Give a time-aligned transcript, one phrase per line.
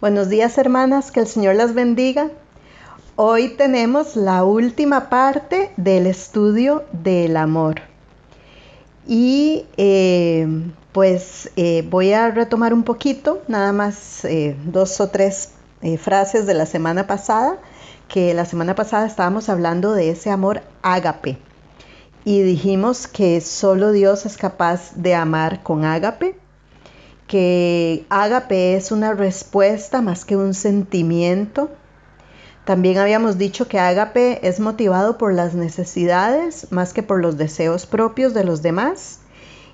[0.00, 2.28] Buenos días hermanas, que el Señor las bendiga.
[3.14, 7.76] Hoy tenemos la última parte del estudio del amor.
[9.06, 10.48] Y eh,
[10.90, 15.50] pues eh, voy a retomar un poquito, nada más eh, dos o tres
[15.98, 17.58] frases de la semana pasada,
[18.08, 21.38] que la semana pasada estábamos hablando de ese amor ágape.
[22.24, 26.34] Y dijimos que solo Dios es capaz de amar con ágape
[27.26, 31.70] que ágape es una respuesta más que un sentimiento.
[32.64, 37.86] También habíamos dicho que ágape es motivado por las necesidades más que por los deseos
[37.86, 39.20] propios de los demás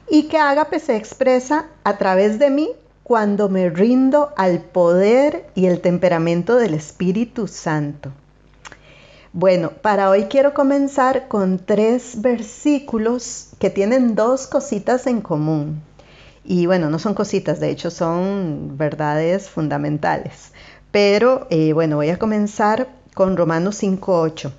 [0.08, 2.70] y que ágape se expresa a través de mí
[3.04, 8.12] cuando me rindo al poder y el temperamento del Espíritu Santo.
[9.32, 15.82] Bueno, para hoy quiero comenzar con tres versículos que tienen dos cositas en común.
[16.44, 20.52] Y bueno, no son cositas, de hecho son verdades fundamentales.
[20.90, 24.50] Pero eh, bueno, voy a comenzar con Romanos 5.8,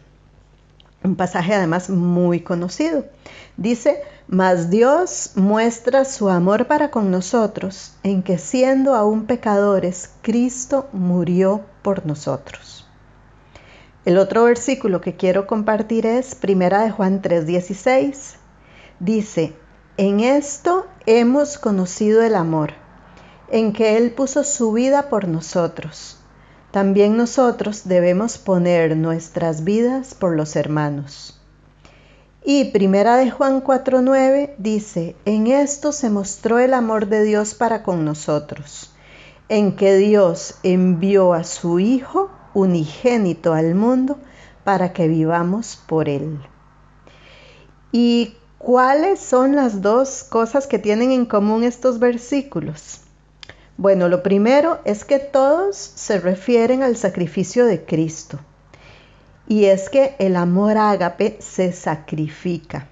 [1.03, 3.05] un pasaje además muy conocido.
[3.57, 10.87] Dice, mas Dios muestra su amor para con nosotros en que siendo aún pecadores, Cristo
[10.93, 12.87] murió por nosotros.
[14.05, 18.37] El otro versículo que quiero compartir es Primera de Juan 3:16.
[18.99, 19.53] Dice,
[20.01, 22.71] en esto hemos conocido el amor,
[23.51, 26.17] en que Él puso su vida por nosotros.
[26.71, 31.39] También nosotros debemos poner nuestras vidas por los hermanos.
[32.43, 37.83] Y primera de Juan 4:9 dice, en esto se mostró el amor de Dios para
[37.83, 38.91] con nosotros,
[39.49, 44.17] en que Dios envió a su Hijo unigénito al mundo
[44.63, 46.39] para que vivamos por Él.
[47.91, 48.33] Y
[48.63, 52.99] ¿Cuáles son las dos cosas que tienen en común estos versículos?
[53.75, 58.37] Bueno, lo primero es que todos se refieren al sacrificio de Cristo.
[59.47, 62.87] Y es que el amor ágape se sacrifica.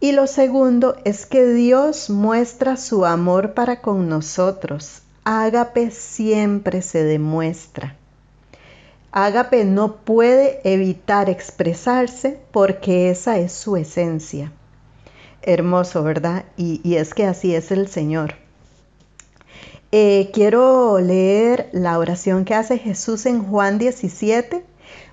[0.00, 5.02] Y lo segundo es que Dios muestra su amor para con nosotros.
[5.22, 7.96] Ágape siempre se demuestra.
[9.12, 14.52] Ágape no puede evitar expresarse porque esa es su esencia.
[15.42, 16.44] Hermoso, ¿verdad?
[16.56, 18.34] Y, es que así es el Señor.
[19.92, 24.62] Eh, quiero leer la oración que hace Jesús en Juan 17.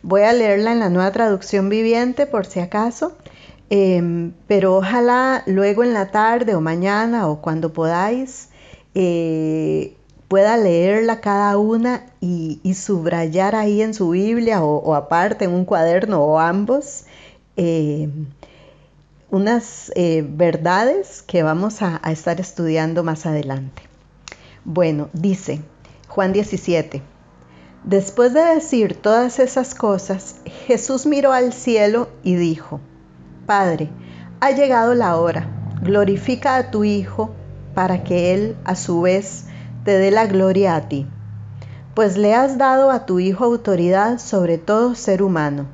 [0.04, 3.16] Voy a leerla en la nueva traducción viviente por si acaso.
[3.70, 8.50] Em, pero ojalá luego en la tarde o mañana o cuando podáis
[8.94, 9.96] eh,
[10.36, 16.22] pueda leerla cada una y, subrayar ahí en su Biblia o, aparte en un cuaderno
[16.22, 17.06] o ambos
[17.56, 18.10] eh,
[19.32, 23.84] unas eh, verdades que vamos a, a estar estudiando más adelante.
[24.66, 25.62] Bueno, dice
[26.10, 27.02] Juan 17.
[27.86, 32.82] Después de decir todas esas cosas, Jesús miró al cielo y dijo,
[33.46, 33.88] Padre,
[34.42, 35.48] ha llegado la hora,
[35.82, 37.34] glorifica a tu Hijo
[37.74, 39.46] para que Él a su vez
[39.86, 41.06] te dé la gloria a ti,
[41.94, 45.68] pues le has dado a tu Hijo autoridad sobre todo ser humano.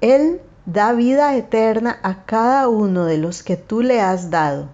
[0.00, 4.68] Él da vida eterna a cada uno de los que tú le has dado,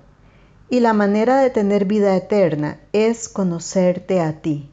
[0.69, 4.69] y la manera de tener vida eterna es conocerte a ti,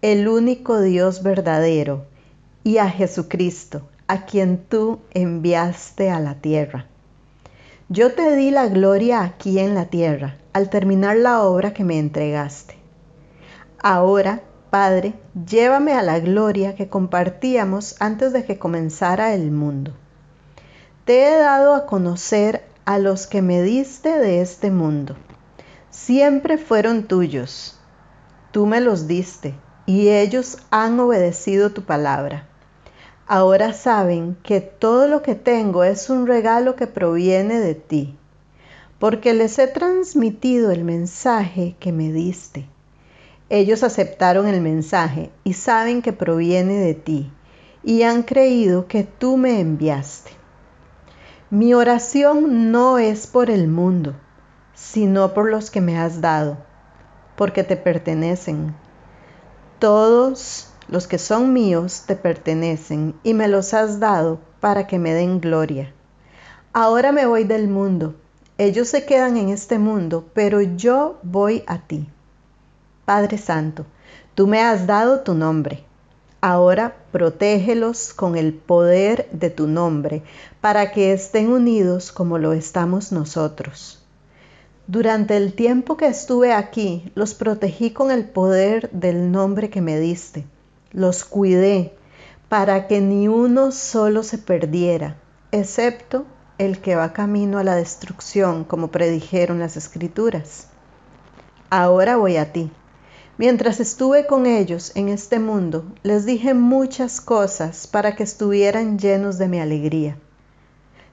[0.00, 2.06] el único Dios verdadero,
[2.62, 6.86] y a Jesucristo, a quien tú enviaste a la tierra.
[7.88, 11.98] Yo te di la gloria aquí en la tierra, al terminar la obra que me
[11.98, 12.81] entregaste.
[13.84, 19.92] Ahora, Padre, llévame a la gloria que compartíamos antes de que comenzara el mundo.
[21.04, 25.16] Te he dado a conocer a los que me diste de este mundo.
[25.90, 27.76] Siempre fueron tuyos.
[28.52, 32.46] Tú me los diste y ellos han obedecido tu palabra.
[33.26, 38.16] Ahora saben que todo lo que tengo es un regalo que proviene de ti,
[39.00, 42.68] porque les he transmitido el mensaje que me diste
[43.54, 47.30] ellos aceptaron el mensaje y saben que proviene de ti
[47.84, 50.30] y han creído que tú me enviaste.
[51.50, 54.14] Mi oración no es por el mundo,
[54.72, 56.56] sino por los que me has dado,
[57.36, 58.74] porque te pertenecen.
[59.78, 65.12] Todos los que son míos te pertenecen y me los has dado para que me
[65.12, 65.92] den gloria.
[66.72, 68.14] Ahora me voy del mundo.
[68.56, 72.08] Ellos se quedan en este mundo, pero yo voy a ti.
[73.04, 73.84] Padre Santo,
[74.34, 75.84] tú me has dado tu nombre.
[76.40, 80.22] Ahora protégelos con el poder de tu nombre,
[80.60, 84.04] para que estén unidos como lo estamos nosotros.
[84.86, 89.98] Durante el tiempo que estuve aquí, los protegí con el poder del nombre que me
[89.98, 90.44] diste.
[90.90, 91.94] Los cuidé
[92.48, 95.16] para que ni uno solo se perdiera,
[95.52, 96.26] excepto
[96.58, 100.68] el que va camino a la destrucción, como predijeron las escrituras.
[101.70, 102.70] Ahora voy a ti.
[103.38, 109.38] Mientras estuve con ellos en este mundo, les dije muchas cosas para que estuvieran llenos
[109.38, 110.18] de mi alegría.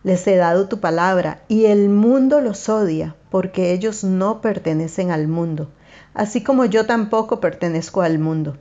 [0.03, 5.29] Les he dado tu palabra y el mundo los odia porque ellos no pertenecen al
[5.29, 5.69] mundo,
[6.13, 8.57] así como yo tampoco pertenezco al mundo.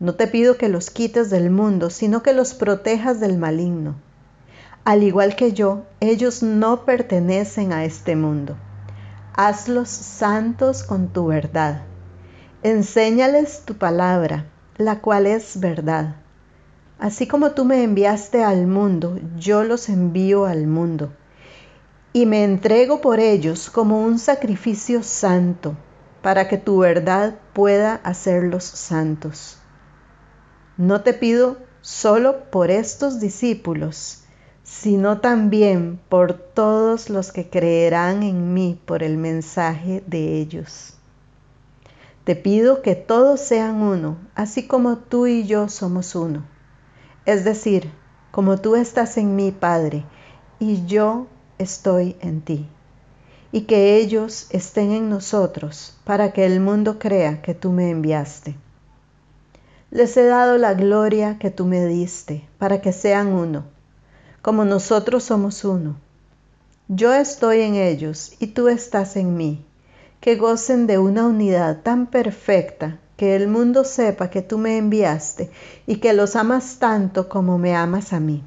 [0.00, 3.94] No te pido que los quites del mundo, sino que los protejas del maligno.
[4.84, 8.56] Al igual que yo, ellos no pertenecen a este mundo.
[9.34, 11.82] Hazlos santos con tu verdad.
[12.66, 14.46] Enséñales tu palabra,
[14.78, 16.16] la cual es verdad.
[16.98, 21.12] Así como tú me enviaste al mundo, yo los envío al mundo.
[22.14, 25.76] Y me entrego por ellos como un sacrificio santo,
[26.22, 29.58] para que tu verdad pueda hacerlos santos.
[30.78, 34.24] No te pido solo por estos discípulos,
[34.62, 40.94] sino también por todos los que creerán en mí por el mensaje de ellos.
[42.24, 46.44] Te pido que todos sean uno, así como tú y yo somos uno.
[47.26, 47.90] Es decir,
[48.30, 50.04] como tú estás en mí, Padre,
[50.58, 51.26] y yo
[51.58, 52.68] estoy en ti.
[53.52, 58.56] Y que ellos estén en nosotros, para que el mundo crea que tú me enviaste.
[59.90, 63.74] Les he dado la gloria que tú me diste, para que sean uno
[64.44, 65.96] como nosotros somos uno.
[66.88, 69.64] Yo estoy en ellos y tú estás en mí,
[70.24, 75.50] que gocen de una unidad tan perfecta que el mundo sepa que tú me enviaste
[75.86, 78.42] y que los amas tanto como me amas a mí.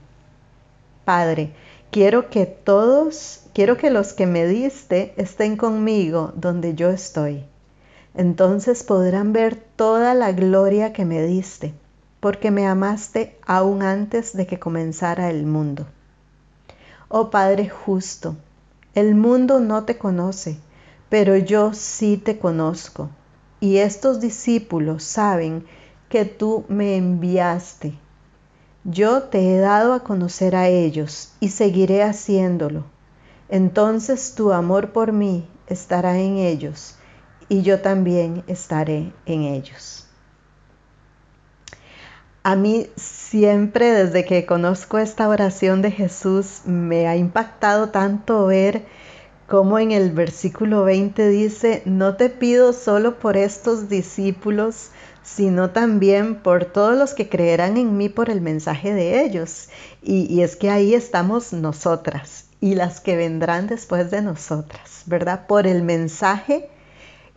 [1.06, 1.54] Padre,
[1.92, 7.46] quiero que todos, quiero que los que me diste estén conmigo donde yo estoy.
[8.16, 11.76] Entonces podrán ver toda la gloria que me diste
[12.20, 15.86] porque me amaste aún antes de que comenzara el mundo.
[17.08, 18.36] Oh Padre justo,
[18.96, 20.58] el mundo no te conoce,
[21.10, 23.10] pero yo sí te conozco,
[23.60, 25.66] y estos discípulos saben
[26.10, 27.94] que tú me enviaste.
[28.84, 32.86] Yo te he dado a conocer a ellos y seguiré haciéndolo.
[33.50, 36.96] Entonces tu amor por mí estará en ellos
[37.50, 40.08] y yo también estaré en ellos.
[42.44, 48.86] A mí siempre desde que conozco esta oración de Jesús me ha impactado tanto ver
[49.48, 54.90] cómo en el versículo 20 dice, no te pido solo por estos discípulos,
[55.24, 59.70] sino también por todos los que creerán en mí por el mensaje de ellos.
[60.04, 65.48] Y, y, es que ahí estamos nosotras y las que vendrán después de nosotras, ¿verdad?
[65.48, 66.70] Por el mensaje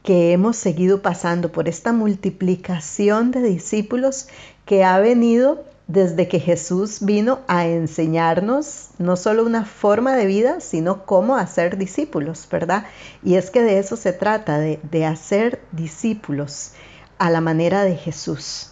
[0.03, 4.29] que hemos seguido pasando, por esta multiplicación de discípulos
[4.65, 10.61] que ha venido desde que Jesús vino a enseñarnos no solo una forma de vida,
[10.61, 12.85] sino cómo hacer discípulos, ¿verdad?
[13.25, 16.73] Y es que de eso se trata, de, de hacer discípulos
[17.19, 18.71] a la manera de Jesús.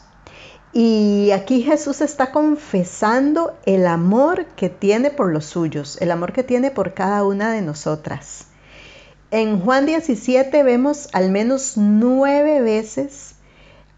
[0.72, 6.44] Y aquí Jesús está confesando el amor que tiene por los suyos, el amor que
[6.44, 8.46] tiene por cada una de nosotras.
[9.32, 13.34] En Juan 17 vemos al menos nueve veces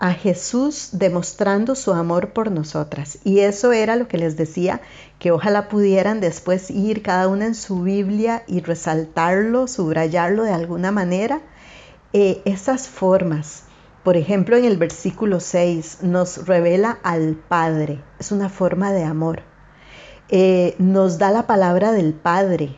[0.00, 3.18] a Jesús demostrando su amor por nosotras.
[3.22, 4.80] Y eso era lo que les decía,
[5.18, 10.90] que ojalá pudieran después ir cada una en su Biblia y resaltarlo, subrayarlo de alguna
[10.90, 11.42] manera.
[12.14, 13.64] Eh, esas formas,
[14.02, 19.42] por ejemplo, en el versículo 6 nos revela al Padre, es una forma de amor.
[20.30, 22.74] Eh, nos da la palabra del Padre,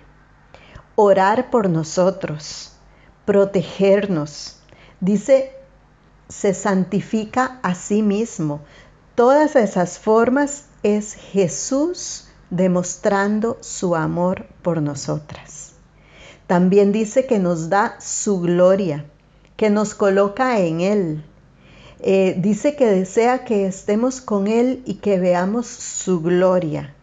[0.97, 2.73] orar por nosotros,
[3.27, 4.59] protegernos.
[5.01, 5.62] Dice,
[6.33, 8.61] se santifica a sí mismo.
[9.15, 15.73] Todas esas formas es Jesús demostrando su amor por nosotras.
[16.47, 19.05] También dice que nos da su gloria,
[19.57, 21.25] que nos coloca en Él.
[22.01, 26.95] Eh, dice que desea que estemos con Él y que veamos su gloria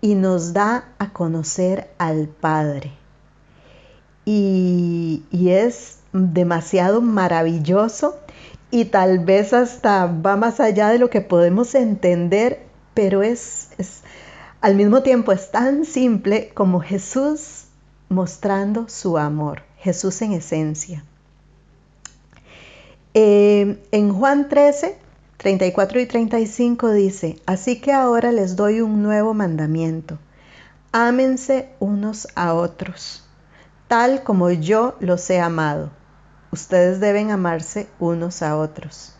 [0.00, 2.92] y nos da a conocer al Padre
[4.24, 8.16] y, es demasiado maravilloso
[8.72, 13.68] y tal vez hasta va más allá de lo que podemos entender, pero es,
[14.60, 17.66] al mismo tiempo es tan simple como Jesús
[18.08, 21.04] mostrando su amor, Jesús en esencia.
[23.14, 24.96] Eh, en Juan 13,
[25.36, 30.18] 34 y 35 dice, así que ahora les doy un nuevo mandamiento,
[30.90, 33.22] ámense unos a otros
[33.92, 35.90] tal como yo los he amado.
[36.52, 39.14] Ustedes deben amarse unos a otros.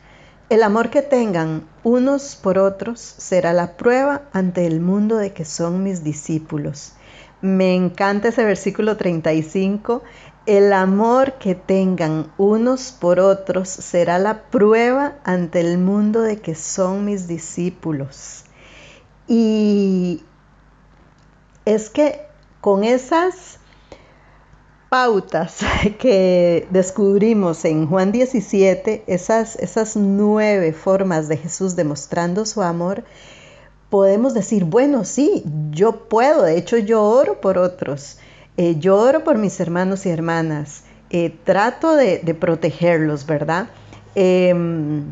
[0.51, 5.47] El amor que tengan unos por otros será la prueba ante el mundo de que
[5.47, 6.93] son mis discípulos.
[7.41, 10.03] Me encanta ese versículo 35.
[10.45, 16.55] El amor que tengan unos por otros será la prueba ante el mundo de que
[16.55, 18.45] son mis discípulos.
[19.27, 20.23] Y
[21.65, 22.27] es que
[22.61, 23.59] con esas
[24.93, 25.61] pautas
[25.99, 33.03] que descubrimos en Juan 17, esas, esas nueve formas de Jesús demostrando su amor,
[33.89, 38.19] podemos decir, bueno, sí, yo puedo, de hecho yo oro por otros,
[38.59, 43.69] eh, yo oro por mis hermanos y hermanas, eh, trato de, protegerlos, ¿verdad?
[44.15, 45.05] Em,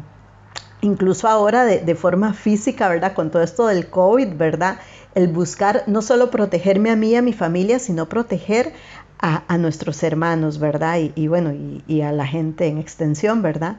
[0.82, 3.14] incluso ahora de, de, forma física, ¿verdad?
[3.14, 4.76] Con todo esto del COVID, ¿verdad?
[5.14, 8.74] El buscar no solo protegerme a mí y a mi familia, sino proteger
[9.22, 10.98] a, nuestros hermanos, ¿verdad?
[11.14, 11.52] Y, bueno,
[11.86, 13.76] y, a la gente en extensión, ¿verdad?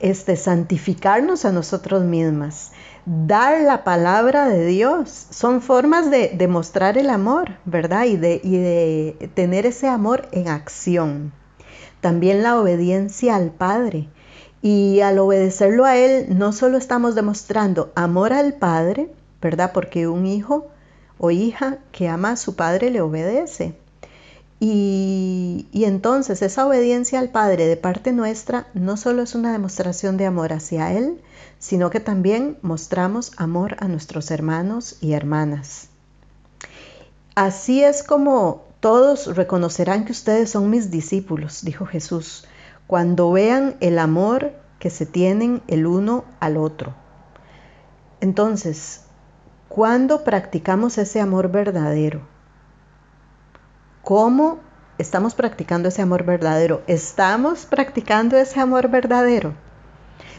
[0.00, 2.72] Este, santificarnos a nosotros mismas,
[3.06, 8.06] dar la palabra de Dios, son formas de demostrar el amor, ¿verdad?
[8.06, 11.32] Y de, y de tener ese amor en acción.
[12.00, 14.08] También la obediencia al Padre.
[14.60, 19.72] Y al obedecerlo a Él, no solo estamos demostrando amor al Padre, ¿verdad?
[19.72, 20.68] Porque un hijo
[21.18, 23.76] o hija que ama a su Padre le obedece.
[24.64, 30.26] Y, entonces esa obediencia al Padre de parte nuestra no solo es una demostración de
[30.26, 31.20] amor hacia Él,
[31.58, 35.88] sino que también mostramos amor a nuestros hermanos y hermanas.
[37.34, 42.46] Así es como todos reconocerán que ustedes son mis discípulos, dijo Jesús,
[42.86, 46.94] cuando vean el amor que se tienen el uno al otro.
[48.20, 49.00] Entonces,
[49.68, 52.31] ¿cuándo practicamos ese amor verdadero?
[54.02, 54.58] ¿Cómo
[54.98, 56.82] estamos practicando ese amor verdadero?
[56.88, 59.54] ¿Estamos practicando ese amor verdadero?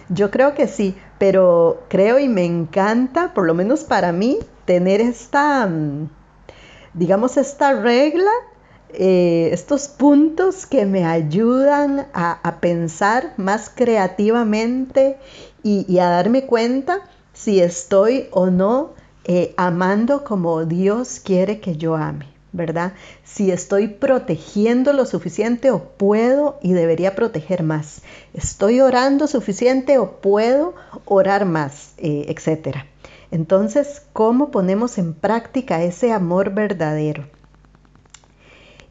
[0.10, 5.00] Yo creo que sí, pero creo y me encanta, por lo menos para mí, tener
[5.00, 6.10] esta, mm,
[6.93, 8.32] digamos, esta regla,
[8.89, 15.17] eh, estos puntos que me ayudan a, pensar más creativamente
[15.63, 17.00] y, a darme cuenta
[17.32, 18.91] si estoy o no
[19.24, 22.33] eh, amando como Dios quiere que yo ame.
[22.53, 22.93] ¿Verdad?
[23.25, 28.03] Si estoy protegiendo lo suficiente o puedo y debería proteger más.
[28.33, 32.86] Estoy orando suficiente o puedo orar más, eh, etcétera.
[33.31, 37.25] Entonces, ¿cómo ponemos en práctica ese amor verdadero?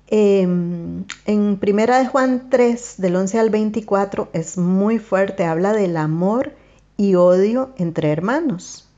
[0.09, 5.97] Em, en Primera de Juan 3, del 11 al 24, es muy fuerte, habla del
[5.97, 6.53] amor
[6.97, 8.89] y odio entre hermanos.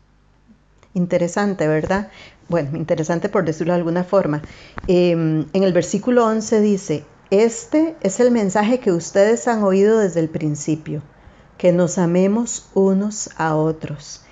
[0.94, 2.08] Interesante, ¿verdad?
[2.48, 4.42] Bueno, interesante por decirlo de alguna forma.
[4.86, 10.20] Em, en el versículo 11 dice, este es el mensaje que ustedes han oído desde
[10.20, 11.02] el principio,
[11.58, 14.22] que nos amemos unos a otros.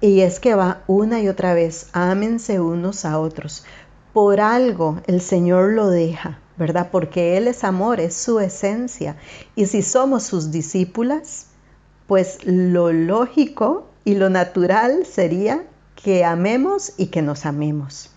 [0.00, 3.64] Y es que va una y otra vez, ámense unos a otros.
[4.12, 6.88] Por algo el Señor lo deja, ¿verdad?
[6.90, 9.16] Porque Él es amor, es su esencia.
[9.56, 11.46] Y si somos sus discípulas,
[12.06, 18.10] pues lo lógico y lo natural sería que amemos y que nos amemos.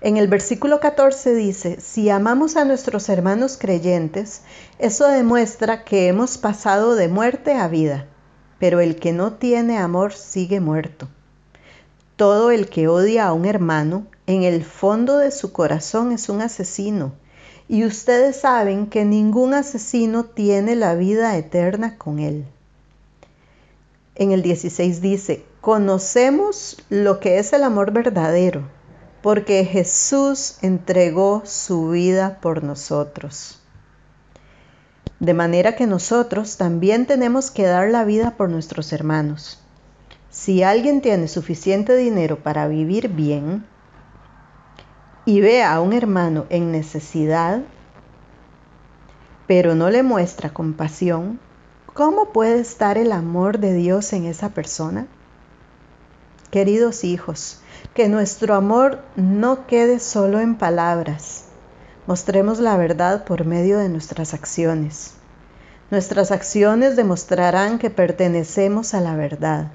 [0.00, 4.42] En el versículo 14 dice, si amamos a nuestros hermanos creyentes,
[4.78, 8.06] eso demuestra que hemos pasado de muerte a vida,
[8.58, 11.08] pero el que no tiene amor sigue muerto.
[12.16, 16.40] Todo el que odia a un hermano, en el fondo de su corazón es un
[16.40, 17.12] asesino,
[17.68, 22.44] y ustedes saben que ningún asesino tiene la vida eterna con él.
[24.14, 28.62] En el 16 dice, conocemos lo que es el amor verdadero,
[29.20, 33.58] porque Jesús entregó su vida por nosotros.
[35.18, 39.60] De manera que nosotros también tenemos que dar la vida por nuestros hermanos.
[40.30, 43.66] Si alguien tiene suficiente dinero para vivir bien
[45.24, 47.62] y ve a un hermano en necesidad,
[49.48, 51.40] pero no le muestra compasión,
[51.92, 55.08] ¿cómo puede estar el amor de Dios en esa persona?
[56.56, 57.60] Queridos hijos,
[57.92, 61.44] que nuestro amor no quede solo en palabras.
[62.06, 65.10] Mostremos la verdad por medio de nuestras acciones.
[65.90, 69.70] Nuestras acciones demostrarán que pertenecemos a la verdad.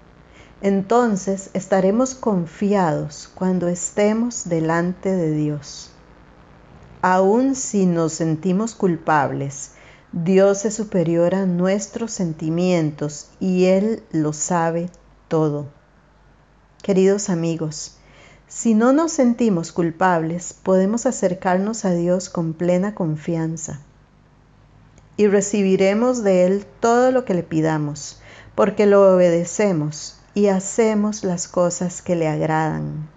[0.64, 5.92] Entonces estaremos confiados cuando estemos delante de Dios.
[7.04, 9.74] Aun si nos sentimos culpables,
[10.14, 14.90] Dios es superior a nuestros sentimientos y Él lo sabe
[15.28, 15.80] todo.
[16.82, 17.98] Queridos amigos,
[18.48, 23.82] Si no nos sentimos culpables, podemos acercarnos a Dios con plena confianza
[25.16, 28.20] y recibiremos de Él todo lo que le pidamos,
[28.56, 33.08] porque lo obedecemos y hacemos las cosas que le agradan.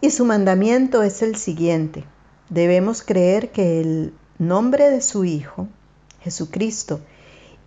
[0.00, 2.04] Y su mandamiento es el siguiente.
[2.48, 5.68] Debemos creer que el nombre de su Hijo,
[6.20, 7.00] Jesucristo,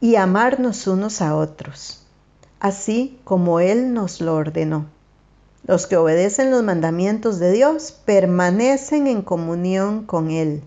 [0.01, 2.08] y amarnos unos a otros,
[2.59, 4.85] así como Él nos lo ordenó.
[5.65, 10.63] Los que obedecen los mandamientos de Dios permanecen en comunión con Él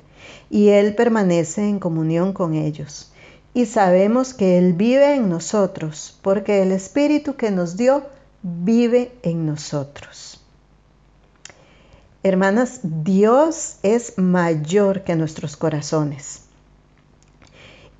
[0.50, 3.10] y Él permanece en comunión con ellos.
[3.54, 8.02] Y sabemos que Él vive en nosotros, porque el Espíritu que nos dio
[8.42, 10.40] vive en nosotros.
[12.22, 16.42] Hermanas, Dios es mayor que nuestros corazones.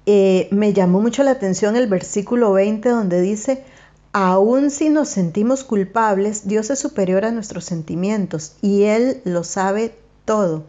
[0.07, 3.65] Eh, me llamó mucho la atención el versículo 20 donde dice,
[4.13, 9.95] aun si nos sentimos culpables, Dios es superior a nuestros sentimientos y Él lo sabe
[10.25, 10.65] todo.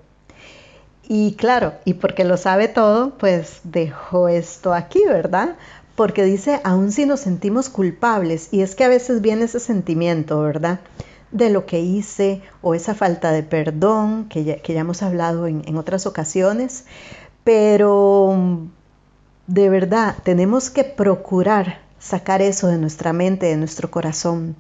[1.07, 5.57] Y claro, y porque lo sabe todo, pues dejó esto aquí, ¿verdad?
[5.95, 10.41] Porque dice, aun si nos sentimos culpables, y es que a veces viene ese sentimiento,
[10.41, 10.79] ¿verdad?
[11.31, 16.05] De lo que hice o esa falta de perdón que ya, hemos hablado en otras
[16.05, 16.85] ocasiones,
[17.43, 18.65] pero
[19.47, 24.55] de verdad tenemos que procurar sacar eso de nuestra mente, de nuestro corazón.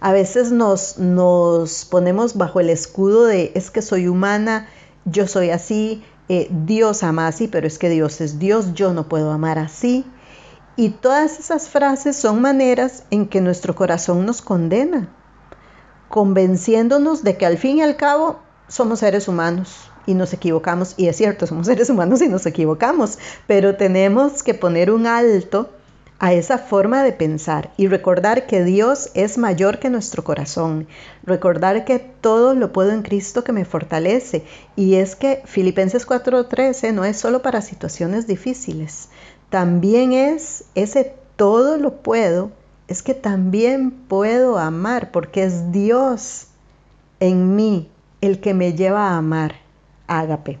[0.00, 4.66] A veces nos, nos ponemos bajo el escudo de es que soy humana,
[5.04, 9.08] yo soy así, eh, Dios ama así, pero es que Dios es Dios, yo no
[9.08, 10.06] puedo amar así.
[10.76, 15.08] Y todas esas frases son maneras en que nuestro corazón nos condena,
[16.08, 20.94] convenciéndonos de que al fin y al cabo somos seres humanos y nos equivocamos.
[20.96, 25.70] Y es cierto, somos seres humanos y nos equivocamos, pero tenemos que poner un alto
[26.18, 30.86] a esa forma de pensar y recordar que Dios es mayor que nuestro corazón,
[31.24, 34.44] recordar que todo lo puedo en Cristo que me fortalece
[34.76, 39.10] y es que Filipenses 4:13 no es solo para situaciones difíciles,
[39.50, 42.50] también es ese todo lo puedo,
[42.88, 46.46] es que también puedo amar porque es Dios
[47.20, 49.56] en mí el que me lleva a amar,
[50.06, 50.58] ágape.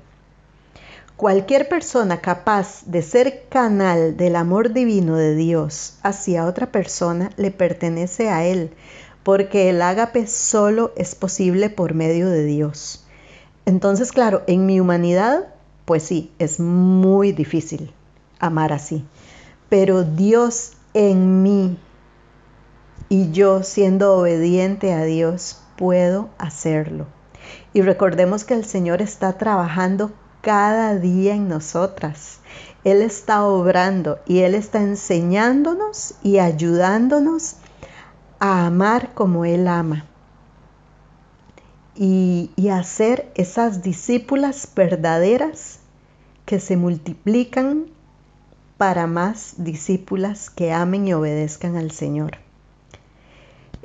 [1.16, 7.50] Cualquier persona capaz de ser canal del amor divino de Dios hacia otra persona le
[7.50, 8.74] pertenece a Él,
[9.22, 13.06] porque el ágape solo es posible por medio de Dios.
[13.64, 15.54] Entonces, claro, en mi humanidad,
[15.86, 17.94] pues sí, es muy difícil
[18.38, 19.02] amar así,
[19.70, 21.78] pero Dios en mí
[23.08, 27.06] y yo siendo obediente a Dios puedo hacerlo.
[27.72, 30.12] Y recordemos que el Señor está trabajando
[30.46, 32.38] cada día en nosotras.
[32.84, 37.56] Él está obrando y Él está enseñándonos y ayudándonos
[38.38, 40.06] a amar como Él ama
[41.96, 45.80] y, y a ser esas discípulas verdaderas
[46.44, 47.86] que se multiplican
[48.78, 52.38] para más discípulas que amen y obedezcan al Señor.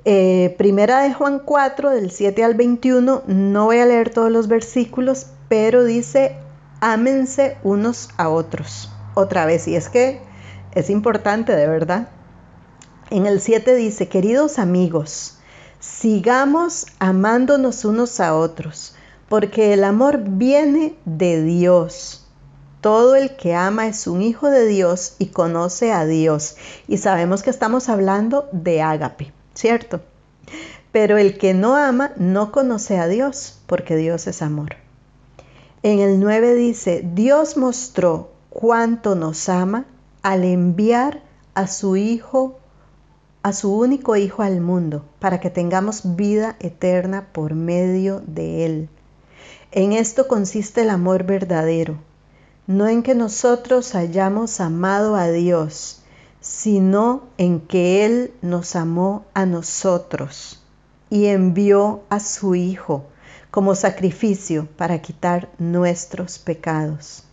[0.06, 4.48] Eh, primera de Juan 4, del 7 al 21, no voy a leer todos los
[4.48, 6.36] versículos, pero dice,
[6.82, 8.92] ámense unos a otros.
[9.14, 10.22] Otra vez, y es que
[10.74, 12.10] es importante de verdad.
[13.10, 15.38] En el 7 dice, queridos amigos,
[15.80, 18.96] sigamos amándonos unos a otros,
[19.30, 22.26] porque el amor viene de Dios.
[22.82, 26.56] Todo el que ama es un hijo de Dios y conoce a Dios.
[26.88, 30.02] Y sabemos que estamos hablando de ágape, ¿cierto?
[30.92, 34.78] Pero el que no ama no conoce a Dios, porque Dios es amor.
[35.84, 39.86] En el 9 dice, Dios mostró cuánto nos ama
[40.22, 41.24] al enviar
[41.56, 42.60] a su Hijo,
[43.42, 48.90] a su único Hijo al mundo, para que tengamos vida eterna por medio de Él.
[49.72, 51.98] En esto consiste el amor verdadero,
[52.68, 56.04] no en que nosotros hayamos amado a Dios,
[56.42, 60.64] sino en que Él nos amó a nosotros
[61.10, 63.06] y envió a su Hijo
[63.52, 67.26] como sacrificio para quitar nuestros pecados.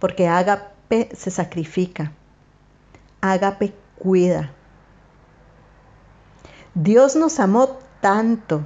[0.00, 2.12] Porque Ágape se sacrifica,
[3.20, 4.52] Ágape cuida.
[6.74, 8.64] Dios nos amó tanto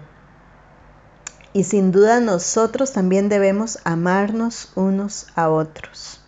[1.53, 6.21] y sin duda nosotros también debemos amarnos unos a otros.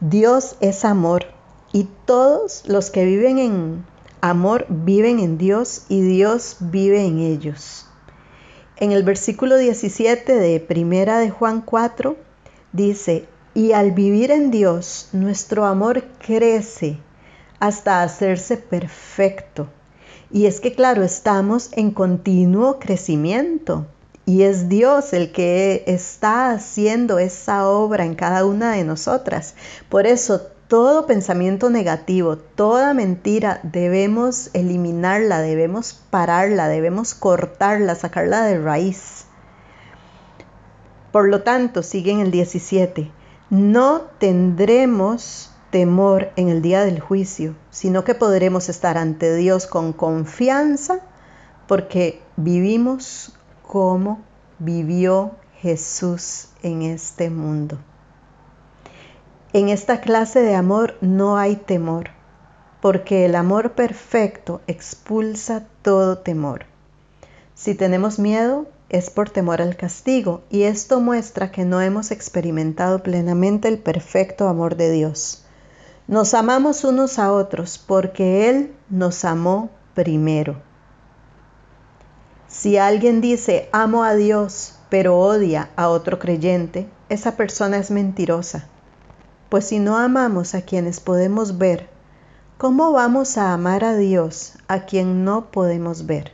[0.00, 1.26] Dios es amor
[1.72, 3.86] y todos los que viven en
[4.20, 7.85] amor viven en Dios y Dios vive en ellos.
[8.78, 12.14] En el versículo 17 de Primera de Juan 4
[12.72, 16.98] dice, y al vivir en Dios, nuestro amor crece
[17.58, 19.68] hasta hacerse perfecto,
[20.30, 23.86] Y es que, claro, estamos en continuo crecimiento
[24.26, 29.54] y es Dios el que está haciendo esa obra en cada una de nosotras.
[29.88, 38.58] Por eso, todo pensamiento negativo, toda mentira, debemos eliminarla, debemos pararla, debemos cortarla, sacarla de
[38.58, 39.26] raíz.
[41.12, 43.10] Por lo tanto, sigue en el 17,
[43.50, 49.92] no tendremos temor en el día del juicio, sino que podremos estar ante Dios con
[49.92, 51.00] confianza
[51.68, 54.22] porque vivimos como
[54.58, 57.78] vivió Jesús en este mundo.
[59.56, 62.10] En esta clase de amor no hay temor,
[62.82, 66.66] porque el amor perfecto expulsa todo temor.
[67.54, 73.02] Si tenemos miedo, es por temor al castigo, y esto muestra que no hemos experimentado
[73.02, 75.46] plenamente el perfecto amor de Dios.
[76.06, 80.56] Nos amamos unos a otros porque Él nos amó primero.
[82.46, 88.68] Si alguien dice amo a Dios pero odia a otro creyente, esa persona es mentirosa.
[89.48, 91.88] Pues si no amamos a quienes podemos ver,
[92.58, 96.32] ¿cómo vamos a amar a Dios a quien no podemos ver?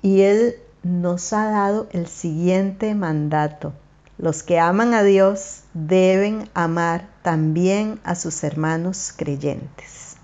[0.00, 3.72] Y Él nos ha dado el siguiente mandato.
[4.18, 10.16] Los que aman a Dios deben amar también a sus hermanos creyentes.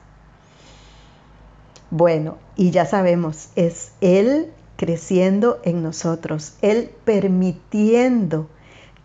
[1.90, 8.48] Bueno, y ya sabemos, es Él creciendo en nosotros, Él permitiendo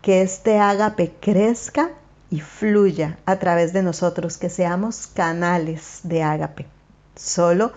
[0.00, 1.90] que este ágape crezca
[2.32, 6.66] y fluya a través de nosotros, que seamos canales de ágape,
[7.14, 7.72] solo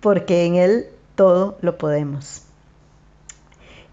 [0.00, 2.42] porque en Él todo lo podemos.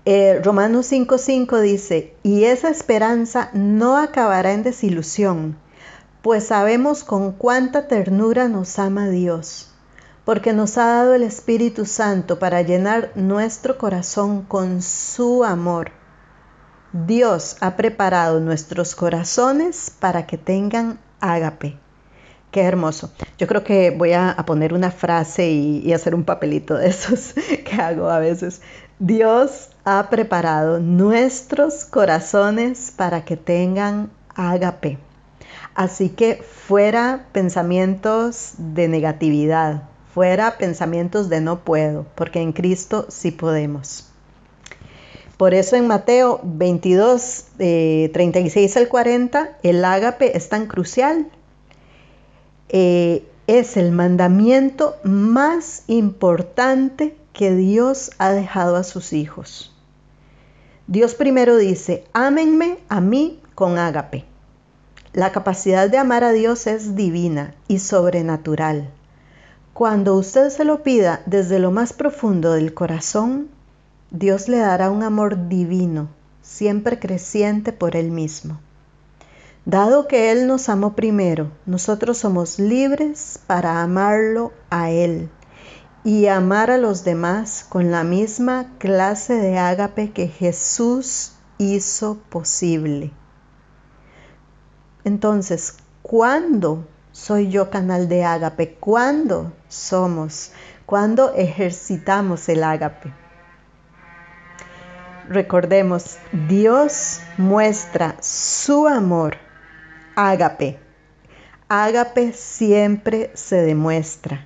[0.04, 5.58] Eh, Romanos 5:5 dice, y esa esperanza no acabará en desilusión,
[6.22, 9.72] pues sabemos con cuánta ternura nos ama Dios,
[10.26, 15.92] porque nos ha dado el Espíritu Santo para llenar nuestro corazón con su amor.
[17.04, 21.76] Dios ha preparado nuestros corazones para que tengan ágape.
[22.52, 23.12] Qué hermoso.
[23.38, 27.34] Yo creo que voy a, poner una frase y, hacer un papelito de esos
[27.66, 28.62] que hago a veces.
[28.98, 34.98] Dios ha preparado nuestros corazones para que tengan ágape.
[35.74, 43.32] Así que fuera pensamientos de negatividad, fuera pensamientos de no puedo, porque en Cristo sí
[43.32, 44.05] podemos.
[45.38, 51.28] Por eso en Mateo 22, 36 al 40, el ágape es tan crucial.
[52.70, 59.76] Eh, es el mandamiento más importante que Dios ha dejado a sus hijos.
[60.88, 64.24] Dios primero dice, ámenme a mí con ágape.
[65.14, 68.90] La capacidad de amar a Dios es divina y sobrenatural.
[69.74, 73.50] Cuando usted se lo pida desde lo más profundo del corazón,
[74.18, 76.08] Dios le dará un amor divino,
[76.42, 78.62] siempre creciente por Él mismo.
[79.66, 85.30] Dado que Él nos amó primero, nosotros somos libres para amarlo a Él
[86.06, 93.12] y amar a los demás con la misma clase de ágape que Jesús hizo posible.
[95.04, 98.76] Entonces, ¿cuándo soy yo canal de ágape?
[98.76, 100.54] ¿Cuándo somos?
[100.86, 103.25] ¿Cuándo ejercitamos el ágape?
[105.30, 109.38] Recordemos, Dios muestra su amor,
[110.16, 110.80] ágape.
[111.68, 114.46] Ágape siempre se demuestra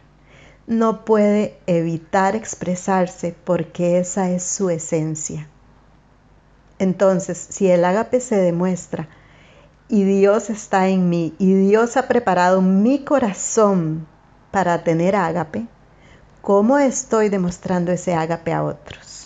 [0.70, 5.48] no puede evitar expresarse porque esa es su esencia.
[6.78, 9.10] Entonces, si el ágape se demuestra
[9.88, 14.06] y Dios está en mí y Dios ha preparado mi corazón
[14.52, 15.66] para tener ágape,
[16.42, 19.19] ¿cómo estoy demostrando ese ágape a otros?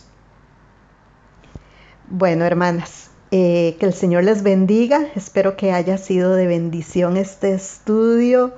[2.16, 5.08] Bueno, hermanas, eh, que el Señor les bendiga.
[5.16, 8.54] Espero que haya sido de bendición este estudio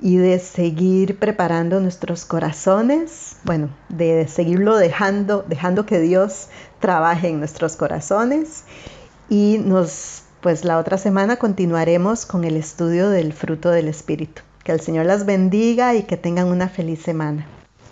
[0.00, 6.46] y de seguir preparando nuestros corazones, bueno, de seguirlo dejando, dejando que Dios
[6.78, 8.62] trabaje en nuestros corazones
[9.28, 14.42] y nos, pues la otra semana continuaremos con el estudio del fruto del Espíritu.
[14.62, 17.44] Que el Señor las bendiga y que tengan una feliz semana.